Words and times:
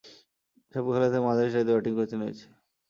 সবগুলো 0.73 0.95
খেলাতেই 0.95 1.25
মাঝারিসারিতে 1.27 1.71
ব্যাটিং 1.73 1.93
করতে 1.97 2.15
নেমেছিলেন। 2.15 2.53